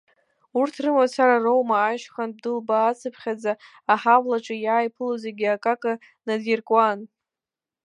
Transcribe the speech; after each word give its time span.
Урҭ 0.59 0.75
рымацара 0.83 1.37
роума, 1.45 1.77
ашьхантә 1.87 2.39
дылбаацыԥхьаӡа, 2.43 3.53
аҳаблаҿы 3.93 4.55
иааиԥыло 4.59 5.15
зегьы 5.23 5.47
акака 5.55 5.93
надиркуан. 6.25 6.99